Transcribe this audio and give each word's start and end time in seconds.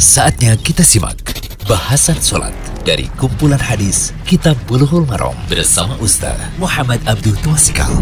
Saatnya 0.00 0.56
kita 0.56 0.80
simak 0.80 1.20
bahasan 1.68 2.16
sholat 2.16 2.56
dari 2.88 3.04
kumpulan 3.20 3.60
hadis 3.60 4.16
Kitab 4.24 4.56
Bulughul 4.64 5.04
Maram 5.04 5.36
bersama 5.44 5.92
Ustaz 6.00 6.40
Muhammad 6.56 7.04
Abdul 7.04 7.36
Twasikal. 7.44 7.92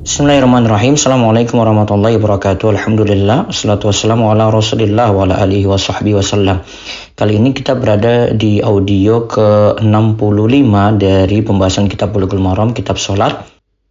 Bismillahirrahmanirrahim. 0.00 0.96
Assalamualaikum 0.96 1.60
warahmatullahi 1.60 2.16
wabarakatuh. 2.16 2.72
Alhamdulillah. 2.72 3.52
Assalatu 3.52 3.92
wassalamu 3.92 4.32
ala 4.32 4.48
rasulillah 4.48 5.12
wa 5.12 5.28
ala 5.28 5.44
alihi 5.44 5.68
wa 5.68 5.76
sahbihi 5.76 6.16
wasallam. 6.16 6.64
Kali 7.12 7.36
ini 7.36 7.52
kita 7.52 7.76
berada 7.76 8.32
di 8.32 8.64
audio 8.64 9.28
ke-65 9.28 10.72
dari 10.96 11.44
pembahasan 11.44 11.84
kitab 11.92 12.16
Bulughul 12.16 12.40
Maram, 12.40 12.72
kitab 12.72 12.96
sholat. 12.96 13.44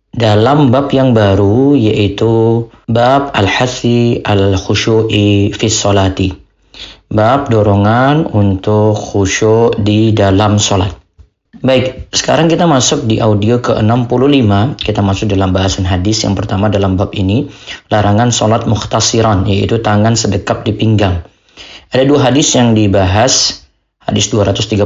Dalam 0.09 0.73
bab 0.73 0.89
yang 0.89 1.13
baru 1.13 1.77
yaitu 1.77 2.65
bab 2.89 3.37
al-hasi 3.37 4.25
al-khusyu'i 4.25 5.53
fi 5.53 5.69
sholati. 5.69 6.44
Bab 7.15 7.47
dorongan 7.47 8.27
untuk 8.27 8.91
khusyuk 8.91 9.79
di 9.79 10.11
dalam 10.11 10.59
sholat. 10.59 10.91
Baik, 11.63 12.11
sekarang 12.11 12.51
kita 12.51 12.67
masuk 12.67 13.07
di 13.07 13.23
audio 13.23 13.63
ke-65. 13.63 14.75
Kita 14.75 14.99
masuk 14.99 15.31
dalam 15.31 15.55
bahasan 15.55 15.87
hadis 15.87 16.27
yang 16.27 16.35
pertama 16.35 16.67
dalam 16.67 16.99
bab 16.99 17.15
ini. 17.15 17.47
Larangan 17.87 18.35
sholat 18.35 18.67
mukhtasiran, 18.67 19.47
yaitu 19.47 19.79
tangan 19.79 20.19
sedekap 20.19 20.67
di 20.67 20.75
pinggang. 20.75 21.23
Ada 21.95 22.03
dua 22.03 22.19
hadis 22.27 22.51
yang 22.51 22.75
dibahas. 22.75 23.63
Hadis 24.03 24.27
238. 24.35 24.83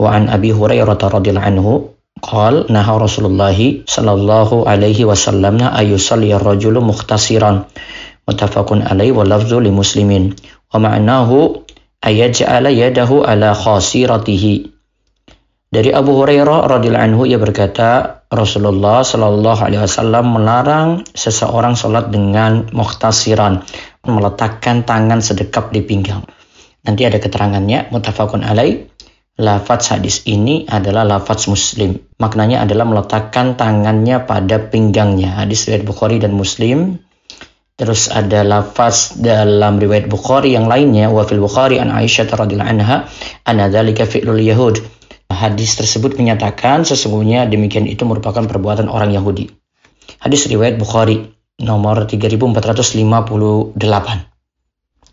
Wa 0.00 0.08
an 0.16 0.32
Abi 0.32 0.48
Hurairah 0.48 0.96
radhiyallahu 0.96 1.44
anhu 1.44 1.92
Qal 2.22 2.70
naha 2.70 3.02
Rasulullah 3.02 3.56
sallallahu 3.84 4.64
alaihi 4.70 5.02
wasallam 5.02 5.58
ayusalli 5.58 6.30
ar-rajulu 6.30 6.78
mukhtasiran 6.78 7.66
muttafaqun 8.28 8.86
alaihi 8.86 9.14
wa 9.14 9.26
lafzu 9.26 9.58
li 9.58 9.70
muslimin 9.70 10.34
wa 10.74 10.78
ma'nahu 10.78 11.62
ayaj'ala 12.02 12.70
yadahu 12.70 13.26
ala 13.26 13.54
khasiratihi 13.54 14.70
dari 15.72 15.90
Abu 15.90 16.20
Hurairah 16.20 16.68
radhiyallahu 16.68 17.06
anhu 17.08 17.22
ia 17.24 17.40
berkata 17.40 18.20
Rasulullah 18.28 19.00
sallallahu 19.00 19.60
alaihi 19.64 19.82
wasallam 19.82 20.36
melarang 20.36 21.04
seseorang 21.16 21.76
sholat 21.76 22.12
dengan 22.12 22.68
muhtasiran 22.70 23.64
meletakkan 24.04 24.84
tangan 24.84 25.24
sedekap 25.24 25.72
di 25.72 25.80
pinggang 25.80 26.22
nanti 26.84 27.08
ada 27.08 27.16
keterangannya 27.16 27.88
muttafaqun 27.88 28.44
alaihi 28.44 28.92
Lafaz 29.40 29.88
hadis 29.88 30.28
ini 30.28 30.68
adalah 30.68 31.08
lafaz 31.08 31.48
muslim. 31.48 31.96
Maknanya 32.20 32.68
adalah 32.68 32.84
meletakkan 32.84 33.56
tangannya 33.56 34.28
pada 34.28 34.60
pinggangnya. 34.60 35.40
Hadis 35.40 35.64
riwayat 35.64 35.88
Bukhari 35.88 36.20
dan 36.20 36.36
Muslim. 36.36 37.00
Terus 37.82 38.06
ada 38.14 38.46
lafaz 38.46 39.18
dalam 39.18 39.82
riwayat 39.82 40.06
Bukhari 40.06 40.54
yang 40.54 40.70
lainnya. 40.70 41.10
Wa 41.10 41.26
fil 41.26 41.42
Bukhari 41.42 41.82
an 41.82 41.90
Aisyah 41.90 42.30
radhiyallahu 42.30 42.70
anha. 42.78 43.10
Ana 43.42 43.66
dzalika 43.66 44.06
fi'lul 44.06 44.38
Yahud. 44.38 44.78
Hadis 45.26 45.74
tersebut 45.74 46.14
menyatakan 46.14 46.86
sesungguhnya 46.86 47.50
demikian 47.50 47.90
itu 47.90 48.06
merupakan 48.06 48.46
perbuatan 48.46 48.86
orang 48.86 49.10
Yahudi. 49.10 49.50
Hadis 50.22 50.46
riwayat 50.46 50.78
Bukhari 50.78 51.26
nomor 51.58 52.06
3458. 52.06 53.74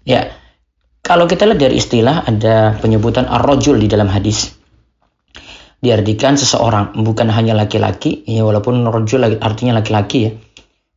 Ya, 0.06 0.30
kalau 1.02 1.26
kita 1.26 1.50
lihat 1.50 1.58
dari 1.58 1.82
istilah 1.82 2.22
ada 2.22 2.78
penyebutan 2.78 3.26
ar-rajul 3.26 3.82
di 3.82 3.90
dalam 3.90 4.14
hadis. 4.14 4.54
Diartikan 5.82 6.38
seseorang, 6.38 7.02
bukan 7.02 7.34
hanya 7.34 7.58
laki-laki, 7.58 8.22
ya 8.30 8.46
walaupun 8.46 8.86
rajul 8.86 9.26
artinya 9.42 9.82
laki-laki 9.82 10.18
ya. 10.22 10.38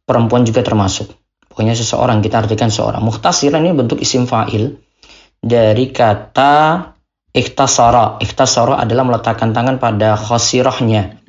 Perempuan 0.05 0.45
juga 0.45 0.61
termasuk. 0.61 1.22
Pokoknya 1.53 1.77
seseorang 1.77 2.25
kita 2.25 2.41
artikan 2.41 2.73
seorang. 2.73 3.05
Muhtasiran 3.05 3.61
ini 3.61 3.77
bentuk 3.77 4.01
isim 4.01 4.25
fa'il 4.25 4.73
dari 5.37 5.93
kata 5.93 6.97
ikhtasara. 7.29 8.17
Ikhtasara 8.25 8.81
adalah 8.81 9.05
meletakkan 9.05 9.53
tangan 9.53 9.77
pada 9.77 10.17
khosirahnya. 10.17 11.21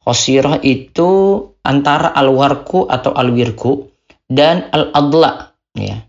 Khosirah 0.00 0.64
itu 0.64 1.44
antara 1.60 2.08
al-warku 2.16 2.88
atau 2.88 3.12
al-wirku 3.12 3.92
dan 4.24 4.72
al-adla. 4.72 5.52
Ya. 5.76 6.08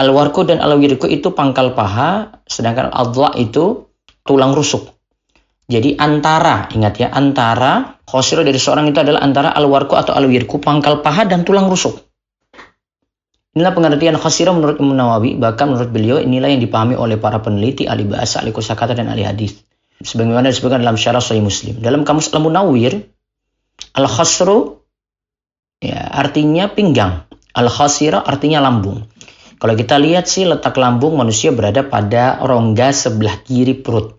Al-warku 0.00 0.48
dan 0.48 0.64
al-wirku 0.64 1.04
itu 1.04 1.28
pangkal 1.36 1.76
paha, 1.76 2.40
sedangkan 2.48 2.88
al-adla 2.88 3.36
itu 3.36 3.84
tulang 4.24 4.56
rusuk. 4.56 4.96
Jadi 5.68 6.00
antara, 6.00 6.72
ingat 6.72 7.04
ya, 7.04 7.12
antara 7.12 8.00
khosirah 8.08 8.48
dari 8.48 8.56
seorang 8.56 8.88
itu 8.88 8.96
adalah 9.00 9.20
antara 9.20 9.52
al-warku 9.52 9.92
atau 9.92 10.16
al-wirku, 10.16 10.56
pangkal 10.56 11.04
paha 11.04 11.28
dan 11.28 11.44
tulang 11.44 11.68
rusuk. 11.68 12.00
Inilah 13.54 13.70
pengertian 13.70 14.18
khosirah 14.18 14.50
menurut 14.50 14.82
Imam 14.82 14.98
Nawawi, 14.98 15.38
bahkan 15.38 15.70
menurut 15.70 15.94
beliau 15.94 16.18
inilah 16.18 16.50
yang 16.50 16.58
dipahami 16.58 16.98
oleh 16.98 17.22
para 17.22 17.38
peneliti 17.38 17.86
ahli 17.86 18.02
bahasa, 18.02 18.42
ahli 18.42 18.50
kosakata 18.50 18.98
dan 18.98 19.06
ahli 19.06 19.22
hadis. 19.22 19.62
Sebagaimana 20.02 20.50
disebutkan 20.50 20.82
dalam 20.82 20.98
syarah 20.98 21.22
Sahih 21.22 21.38
Muslim. 21.38 21.78
Dalam 21.78 22.02
kamus 22.02 22.34
Al-Munawwir, 22.34 22.98
al-khosru 23.94 24.82
ya, 25.78 26.02
artinya 26.10 26.66
pinggang. 26.66 27.30
Al-khosirah 27.54 28.26
artinya 28.26 28.58
lambung. 28.58 29.06
Kalau 29.62 29.74
kita 29.78 30.02
lihat 30.02 30.26
sih 30.26 30.44
letak 30.50 30.74
lambung 30.74 31.14
manusia 31.14 31.54
berada 31.54 31.86
pada 31.86 32.42
rongga 32.42 32.90
sebelah 32.90 33.38
kiri 33.46 33.78
perut. 33.78 34.18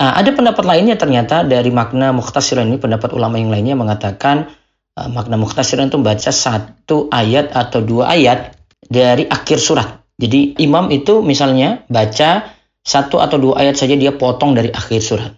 Nah, 0.00 0.16
ada 0.16 0.32
pendapat 0.32 0.64
lainnya 0.64 0.96
ternyata 0.96 1.44
dari 1.44 1.68
makna 1.68 2.12
mukhtasiran 2.16 2.64
ini, 2.64 2.80
pendapat 2.80 3.12
ulama 3.12 3.36
yang 3.36 3.52
lainnya 3.52 3.76
mengatakan 3.76 4.48
uh, 4.96 5.08
makna 5.12 5.36
mukhtasiran 5.36 5.92
itu 5.92 6.00
membaca 6.00 6.32
satu 6.32 7.12
ayat 7.12 7.52
atau 7.52 7.84
dua 7.84 8.16
ayat 8.16 8.56
dari 8.80 9.28
akhir 9.28 9.60
surat. 9.60 10.02
Jadi 10.16 10.56
imam 10.64 10.88
itu 10.88 11.20
misalnya 11.20 11.84
baca 11.92 12.48
satu 12.80 13.20
atau 13.20 13.36
dua 13.36 13.60
ayat 13.60 13.76
saja 13.76 13.94
dia 13.94 14.16
potong 14.16 14.56
dari 14.56 14.72
akhir 14.72 15.00
surat. 15.04 15.32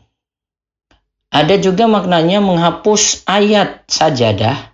Ada 1.29 1.61
juga 1.61 1.85
maknanya 1.85 2.41
menghapus 2.41 3.29
ayat 3.29 3.85
sajadah, 3.85 4.73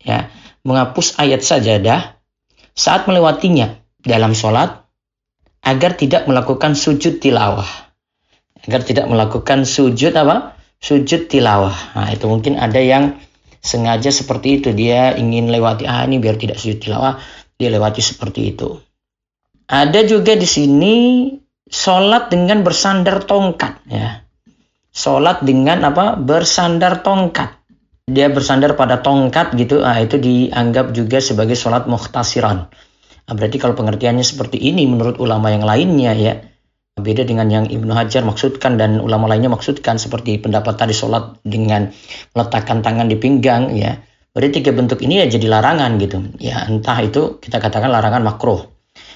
ya, 0.00 0.32
menghapus 0.64 1.20
ayat 1.20 1.44
sajadah 1.44 2.16
saat 2.72 3.04
melewatinya 3.04 3.76
dalam 4.00 4.32
sholat 4.32 4.80
agar 5.60 5.96
tidak 5.96 6.24
melakukan 6.24 6.72
sujud 6.72 7.20
tilawah. 7.20 7.68
Agar 8.64 8.80
tidak 8.80 9.12
melakukan 9.12 9.68
sujud 9.68 10.16
apa? 10.16 10.56
Sujud 10.80 11.28
tilawah. 11.28 11.76
Nah, 11.96 12.08
itu 12.12 12.24
mungkin 12.28 12.56
ada 12.56 12.80
yang 12.80 13.20
sengaja 13.64 14.12
seperti 14.12 14.60
itu. 14.60 14.76
Dia 14.76 15.16
ingin 15.16 15.48
lewati, 15.48 15.88
ah 15.88 16.04
ini 16.04 16.20
biar 16.20 16.36
tidak 16.36 16.60
sujud 16.60 16.84
tilawah. 16.84 17.16
Dia 17.56 17.72
lewati 17.72 18.04
seperti 18.04 18.52
itu. 18.52 18.76
Ada 19.64 20.04
juga 20.04 20.36
di 20.36 20.44
sini 20.44 20.94
sholat 21.64 22.28
dengan 22.28 22.60
bersandar 22.60 23.24
tongkat. 23.24 23.80
ya 23.88 24.20
Sholat 24.92 25.40
dengan 25.40 25.80
apa? 25.88 26.20
Bersandar 26.20 27.00
tongkat 27.00 27.64
dia 28.04 28.28
bersandar 28.28 28.76
pada 28.76 29.00
tongkat 29.00 29.56
gitu, 29.56 29.80
ah, 29.80 29.96
itu 29.96 30.20
dianggap 30.20 30.92
juga 30.92 31.24
sebagai 31.24 31.56
sholat 31.56 31.88
muhtasiran. 31.88 32.68
Nah, 33.24 33.32
berarti 33.32 33.56
kalau 33.56 33.72
pengertiannya 33.72 34.20
seperti 34.20 34.60
ini 34.60 34.84
menurut 34.84 35.16
ulama 35.16 35.48
yang 35.48 35.64
lainnya 35.64 36.12
ya, 36.12 36.36
beda 36.94 37.26
dengan 37.26 37.50
yang 37.50 37.66
Ibnu 37.66 37.90
Hajar 37.90 38.22
maksudkan 38.22 38.78
dan 38.78 39.02
ulama 39.02 39.26
lainnya 39.26 39.50
maksudkan 39.50 39.98
seperti 39.98 40.38
pendapat 40.38 40.78
tadi 40.78 40.94
sholat 40.94 41.42
dengan 41.42 41.90
meletakkan 42.32 42.80
tangan 42.86 43.10
di 43.10 43.18
pinggang 43.18 43.74
ya. 43.74 43.98
Berarti 44.34 44.62
tiga 44.62 44.74
bentuk 44.74 45.02
ini 45.02 45.22
ya 45.22 45.26
jadi 45.26 45.46
larangan 45.46 45.94
gitu. 45.98 46.18
Ya 46.38 46.66
entah 46.66 46.98
itu 47.02 47.38
kita 47.38 47.58
katakan 47.58 47.90
larangan 47.90 48.22
makruh. 48.22 48.66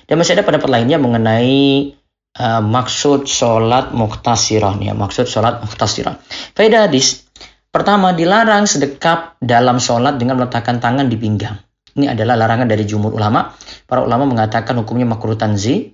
Dan 0.06 0.19
masih 0.19 0.38
ada 0.38 0.47
pendapat 0.47 0.71
lainnya 0.71 0.99
mengenai 0.99 1.94
uh, 2.38 2.62
maksud 2.62 3.27
sholat 3.31 3.94
muhtasiran 3.94 4.78
ya, 4.83 4.94
maksud 4.94 5.27
sholat 5.27 5.62
muhtasiran. 5.62 6.19
Faedah 6.55 6.87
hadis 6.87 7.28
Pertama, 7.69 8.17
dilarang 8.17 8.65
sedekap 8.65 9.37
dalam 9.44 9.77
sholat 9.77 10.17
dengan 10.17 10.41
meletakkan 10.41 10.81
tangan 10.81 11.05
di 11.05 11.21
pinggang. 11.21 11.61
Ini 12.00 12.17
adalah 12.17 12.41
larangan 12.41 12.65
dari 12.65 12.88
jumhur 12.88 13.12
ulama. 13.12 13.53
Para 13.84 14.00
ulama 14.00 14.25
mengatakan 14.25 14.72
hukumnya 14.81 15.05
makruh 15.05 15.37
tanzi, 15.37 15.93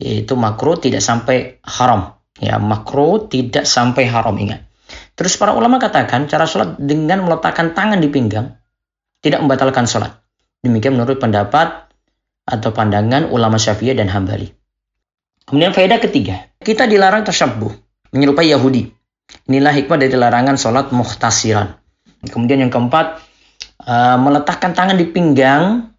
yaitu 0.00 0.36
makruh 0.36 0.76
tidak 0.76 1.00
sampai 1.00 1.60
haram. 1.64 2.16
Ya, 2.36 2.60
makruh 2.60 3.28
tidak 3.32 3.64
sampai 3.64 4.04
haram, 4.08 4.36
ingat. 4.36 4.68
Terus 5.16 5.40
para 5.40 5.56
ulama 5.56 5.80
katakan 5.80 6.28
cara 6.28 6.44
sholat 6.44 6.76
dengan 6.76 7.24
meletakkan 7.24 7.72
tangan 7.72 7.98
di 7.98 8.12
pinggang 8.12 8.54
tidak 9.24 9.40
membatalkan 9.40 9.88
sholat. 9.88 10.20
Demikian 10.60 11.00
menurut 11.00 11.16
pendapat 11.16 11.88
atau 12.46 12.70
pandangan 12.70 13.32
ulama 13.32 13.56
syafi'iyah 13.56 13.96
dan 13.96 14.12
hambali. 14.12 14.52
Kemudian 15.46 15.72
faedah 15.72 15.98
ketiga, 16.02 16.52
kita 16.58 16.84
dilarang 16.90 17.24
tersyabuh, 17.24 17.70
menyerupai 18.12 18.50
Yahudi. 18.50 18.90
Inilah 19.48 19.72
hikmah 19.74 19.98
dari 19.98 20.14
larangan 20.14 20.58
sholat 20.58 20.90
muhtasiran. 20.92 21.74
Kemudian 22.26 22.66
yang 22.66 22.70
keempat, 22.70 23.22
uh, 23.86 24.18
meletakkan 24.18 24.74
tangan 24.74 24.98
di 24.98 25.06
pinggang 25.06 25.95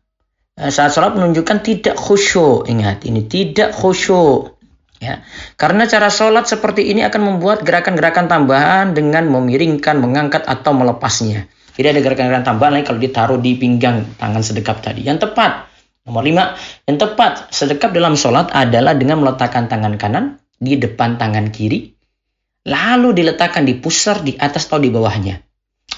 Eh, 0.58 0.74
saat 0.74 0.90
sholat 0.90 1.14
menunjukkan 1.14 1.62
tidak 1.62 1.96
khusyuk. 2.02 2.66
Ingat, 2.66 3.06
ini 3.06 3.30
tidak 3.30 3.78
khusyuk. 3.78 4.58
Ya, 4.98 5.22
karena 5.62 5.86
cara 5.86 6.10
sholat 6.10 6.50
seperti 6.50 6.90
ini 6.90 7.06
akan 7.06 7.22
membuat 7.22 7.62
gerakan-gerakan 7.62 8.26
tambahan 8.26 8.98
dengan 8.98 9.30
memiringkan, 9.30 10.02
mengangkat, 10.02 10.50
atau 10.50 10.74
melepasnya. 10.74 11.46
Tidak 11.78 11.94
ada 11.94 12.02
gerakan-gerakan 12.02 12.46
tambahan 12.50 12.72
lain 12.74 12.86
kalau 12.90 12.98
ditaruh 12.98 13.38
di 13.38 13.54
pinggang 13.54 14.18
tangan 14.18 14.42
sedekap 14.42 14.82
tadi. 14.82 15.06
Yang 15.06 15.30
tepat, 15.30 15.70
nomor 16.10 16.26
lima, 16.26 16.58
yang 16.90 16.98
tepat 16.98 17.54
sedekap 17.54 17.94
dalam 17.94 18.18
sholat 18.18 18.50
adalah 18.50 18.98
dengan 18.98 19.22
meletakkan 19.22 19.70
tangan 19.70 20.02
kanan 20.02 20.42
di 20.58 20.82
depan 20.82 21.22
tangan 21.22 21.54
kiri, 21.54 21.94
lalu 22.66 23.14
diletakkan 23.14 23.70
di 23.70 23.78
pusar 23.78 24.26
di 24.26 24.34
atas 24.34 24.66
atau 24.66 24.82
di 24.82 24.90
bawahnya. 24.90 25.38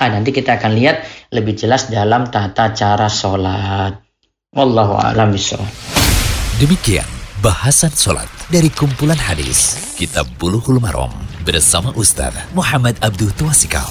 Ah, 0.03 0.11
nanti 0.11 0.35
kita 0.35 0.59
akan 0.59 0.75
lihat 0.75 1.07
lebih 1.31 1.55
jelas 1.55 1.87
dalam 1.87 2.27
tata 2.27 2.75
cara 2.75 3.07
sholat. 3.07 4.08
Wallahu 4.49 4.97
a'lam 4.97 5.29
Demikian 6.57 7.05
bahasan 7.37 7.93
sholat 7.93 8.25
dari 8.49 8.73
kumpulan 8.73 9.13
hadis 9.13 9.93
Kitab 9.93 10.25
Buluhul 10.41 10.81
Marom 10.81 11.13
bersama 11.45 11.93
Ustaz 11.93 12.33
Muhammad 12.57 12.97
Abdul 12.97 13.29
Tuasikal. 13.37 13.85